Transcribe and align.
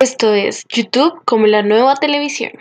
Esto 0.00 0.32
es 0.32 0.62
YouTube 0.68 1.24
como 1.24 1.48
la 1.48 1.64
nueva 1.64 1.96
televisión. 1.96 2.52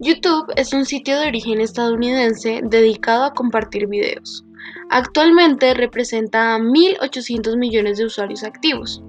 YouTube 0.00 0.52
es 0.56 0.72
un 0.72 0.84
sitio 0.84 1.20
de 1.20 1.28
origen 1.28 1.60
estadounidense 1.60 2.60
dedicado 2.64 3.22
a 3.22 3.34
compartir 3.34 3.86
videos. 3.86 4.44
Actualmente 4.90 5.74
representa 5.74 6.56
a 6.56 6.58
1.800 6.58 7.56
millones 7.56 7.98
de 7.98 8.06
usuarios 8.06 8.42
activos. 8.42 9.00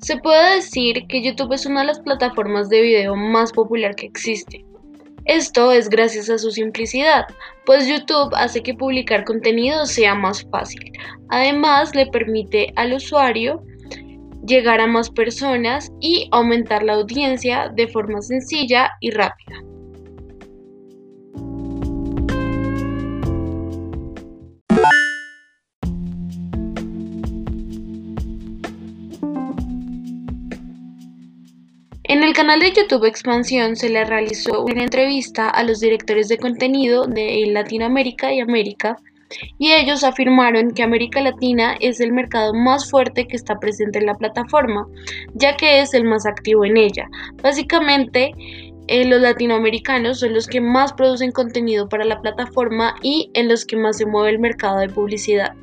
Se 0.00 0.16
puede 0.16 0.56
decir 0.56 1.06
que 1.08 1.22
YouTube 1.22 1.52
es 1.52 1.66
una 1.66 1.80
de 1.80 1.88
las 1.88 2.00
plataformas 2.00 2.68
de 2.68 2.82
video 2.82 3.16
más 3.16 3.52
popular 3.52 3.96
que 3.96 4.06
existe. 4.06 4.64
Esto 5.24 5.72
es 5.72 5.90
gracias 5.90 6.30
a 6.30 6.38
su 6.38 6.50
simplicidad, 6.50 7.26
pues 7.66 7.86
YouTube 7.86 8.32
hace 8.34 8.62
que 8.62 8.74
publicar 8.74 9.24
contenido 9.24 9.84
sea 9.86 10.14
más 10.14 10.46
fácil. 10.50 10.92
Además, 11.28 11.94
le 11.94 12.06
permite 12.06 12.72
al 12.76 12.94
usuario 12.94 13.62
llegar 14.46 14.80
a 14.80 14.86
más 14.86 15.10
personas 15.10 15.92
y 16.00 16.28
aumentar 16.30 16.82
la 16.82 16.94
audiencia 16.94 17.68
de 17.74 17.88
forma 17.88 18.22
sencilla 18.22 18.92
y 19.00 19.10
rápida. 19.10 19.56
En 32.08 32.22
el 32.22 32.32
canal 32.32 32.60
de 32.60 32.72
YouTube 32.72 33.04
Expansión 33.04 33.76
se 33.76 33.90
le 33.90 34.02
realizó 34.02 34.64
una 34.64 34.82
entrevista 34.82 35.50
a 35.50 35.62
los 35.62 35.80
directores 35.80 36.28
de 36.28 36.38
contenido 36.38 37.06
de 37.06 37.44
Latinoamérica 37.48 38.32
y 38.32 38.40
América 38.40 38.96
y 39.58 39.72
ellos 39.72 40.02
afirmaron 40.04 40.70
que 40.70 40.82
América 40.82 41.20
Latina 41.20 41.76
es 41.80 42.00
el 42.00 42.14
mercado 42.14 42.54
más 42.54 42.90
fuerte 42.90 43.26
que 43.26 43.36
está 43.36 43.58
presente 43.58 43.98
en 43.98 44.06
la 44.06 44.14
plataforma, 44.14 44.86
ya 45.34 45.54
que 45.58 45.82
es 45.82 45.92
el 45.92 46.04
más 46.04 46.24
activo 46.24 46.64
en 46.64 46.78
ella. 46.78 47.06
Básicamente, 47.42 48.32
eh, 48.86 49.04
los 49.04 49.20
latinoamericanos 49.20 50.20
son 50.20 50.32
los 50.32 50.46
que 50.46 50.62
más 50.62 50.94
producen 50.94 51.30
contenido 51.30 51.90
para 51.90 52.06
la 52.06 52.22
plataforma 52.22 52.94
y 53.02 53.30
en 53.34 53.48
los 53.48 53.66
que 53.66 53.76
más 53.76 53.98
se 53.98 54.06
mueve 54.06 54.30
el 54.30 54.38
mercado 54.38 54.78
de 54.78 54.88
publicidad. 54.88 55.54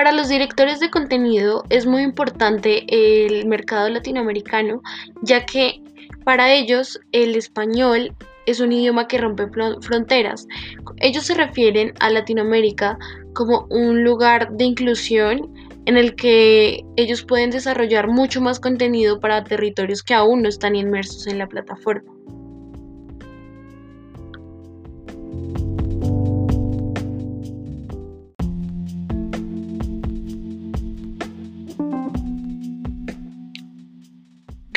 Para 0.00 0.12
los 0.12 0.30
directores 0.30 0.80
de 0.80 0.88
contenido 0.88 1.62
es 1.68 1.84
muy 1.84 2.00
importante 2.00 2.86
el 2.88 3.46
mercado 3.46 3.90
latinoamericano, 3.90 4.80
ya 5.20 5.44
que 5.44 5.82
para 6.24 6.54
ellos 6.54 6.98
el 7.12 7.36
español 7.36 8.16
es 8.46 8.60
un 8.60 8.72
idioma 8.72 9.06
que 9.08 9.18
rompe 9.18 9.48
fronteras. 9.82 10.46
Ellos 11.02 11.24
se 11.24 11.34
refieren 11.34 11.92
a 12.00 12.08
Latinoamérica 12.08 12.96
como 13.34 13.66
un 13.68 14.02
lugar 14.02 14.50
de 14.52 14.64
inclusión 14.64 15.54
en 15.84 15.98
el 15.98 16.14
que 16.14 16.82
ellos 16.96 17.22
pueden 17.22 17.50
desarrollar 17.50 18.08
mucho 18.08 18.40
más 18.40 18.58
contenido 18.58 19.20
para 19.20 19.44
territorios 19.44 20.02
que 20.02 20.14
aún 20.14 20.40
no 20.40 20.48
están 20.48 20.76
inmersos 20.76 21.26
en 21.26 21.36
la 21.36 21.46
plataforma. 21.46 22.10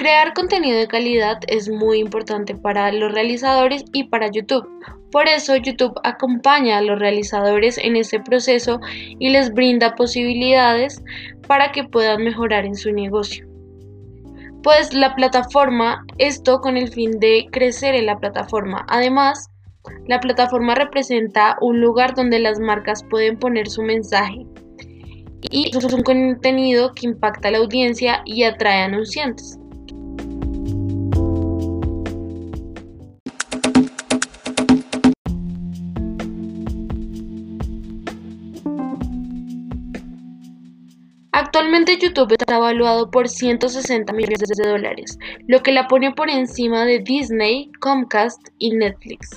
Crear 0.03 0.33
contenido 0.33 0.77
de 0.79 0.87
calidad 0.89 1.39
es 1.47 1.69
muy 1.69 1.99
importante 1.99 2.55
para 2.55 2.91
los 2.91 3.13
realizadores 3.13 3.85
y 3.93 4.03
para 4.03 4.29
YouTube. 4.29 4.67
Por 5.13 5.29
eso 5.29 5.55
YouTube 5.55 5.97
acompaña 6.03 6.77
a 6.77 6.81
los 6.81 6.99
realizadores 6.99 7.77
en 7.77 7.95
este 7.95 8.19
proceso 8.19 8.81
y 9.17 9.29
les 9.29 9.53
brinda 9.53 9.95
posibilidades 9.95 11.01
para 11.47 11.71
que 11.71 11.85
puedan 11.85 12.21
mejorar 12.21 12.65
en 12.65 12.75
su 12.75 12.91
negocio. 12.91 13.47
Pues 14.61 14.93
la 14.93 15.15
plataforma, 15.15 16.05
esto 16.17 16.59
con 16.59 16.75
el 16.75 16.89
fin 16.89 17.17
de 17.21 17.47
crecer 17.53 17.95
en 17.95 18.07
la 18.07 18.19
plataforma. 18.19 18.85
Además, 18.89 19.49
la 20.07 20.19
plataforma 20.19 20.75
representa 20.75 21.55
un 21.61 21.79
lugar 21.79 22.13
donde 22.13 22.39
las 22.39 22.59
marcas 22.59 23.05
pueden 23.09 23.39
poner 23.39 23.69
su 23.69 23.81
mensaje 23.81 24.45
y 25.49 25.71
es 25.73 25.93
un 25.93 26.03
contenido 26.03 26.91
que 26.93 27.05
impacta 27.05 27.47
a 27.47 27.51
la 27.51 27.59
audiencia 27.59 28.21
y 28.25 28.43
atrae 28.43 28.81
anunciantes. 28.83 29.59
Actualmente 41.35 41.97
YouTube 41.97 42.35
está 42.39 42.57
evaluado 42.57 43.09
por 43.09 43.27
160 43.27 44.13
millones 44.13 44.49
de 44.55 44.69
dólares, 44.69 45.17
lo 45.47 45.63
que 45.63 45.71
la 45.71 45.87
pone 45.87 46.11
por 46.11 46.29
encima 46.29 46.85
de 46.85 46.99
Disney, 46.99 47.71
Comcast 47.79 48.49
y 48.59 48.69
Netflix. 48.69 49.31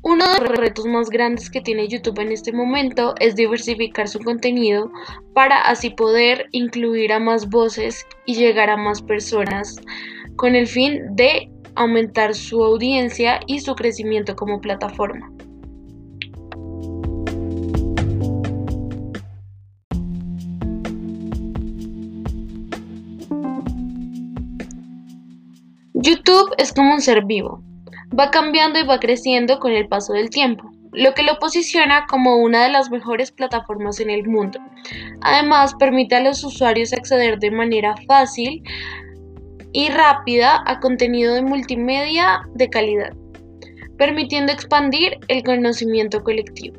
Uno 0.00 0.32
de 0.32 0.40
los 0.40 0.56
retos 0.56 0.86
más 0.86 1.10
grandes 1.10 1.50
que 1.50 1.60
tiene 1.60 1.88
YouTube 1.88 2.20
en 2.20 2.32
este 2.32 2.54
momento 2.54 3.14
es 3.20 3.36
diversificar 3.36 4.08
su 4.08 4.20
contenido 4.20 4.90
para 5.34 5.60
así 5.60 5.90
poder 5.90 6.46
incluir 6.52 7.12
a 7.12 7.18
más 7.18 7.50
voces 7.50 8.06
y 8.24 8.36
llegar 8.36 8.70
a 8.70 8.78
más 8.78 9.02
personas 9.02 9.76
con 10.36 10.54
el 10.54 10.66
fin 10.66 11.16
de 11.16 11.50
aumentar 11.74 12.34
su 12.34 12.62
audiencia 12.62 13.40
y 13.46 13.60
su 13.60 13.74
crecimiento 13.74 14.36
como 14.36 14.60
plataforma. 14.60 15.30
YouTube 25.94 26.54
es 26.58 26.72
como 26.72 26.94
un 26.94 27.00
ser 27.00 27.24
vivo, 27.24 27.62
va 28.18 28.30
cambiando 28.30 28.78
y 28.78 28.84
va 28.84 29.00
creciendo 29.00 29.58
con 29.58 29.72
el 29.72 29.88
paso 29.88 30.12
del 30.12 30.30
tiempo, 30.30 30.70
lo 30.92 31.12
que 31.14 31.24
lo 31.24 31.38
posiciona 31.38 32.06
como 32.06 32.36
una 32.36 32.62
de 32.62 32.70
las 32.70 32.90
mejores 32.90 33.32
plataformas 33.32 33.98
en 34.00 34.10
el 34.10 34.26
mundo. 34.26 34.60
Además, 35.22 35.74
permite 35.78 36.14
a 36.14 36.20
los 36.20 36.44
usuarios 36.44 36.92
acceder 36.92 37.38
de 37.38 37.50
manera 37.50 37.96
fácil 38.06 38.62
y 39.76 39.90
rápida 39.90 40.62
a 40.64 40.80
contenido 40.80 41.34
de 41.34 41.42
multimedia 41.42 42.40
de 42.54 42.70
calidad, 42.70 43.12
permitiendo 43.98 44.50
expandir 44.50 45.18
el 45.28 45.42
conocimiento 45.42 46.24
colectivo. 46.24 46.78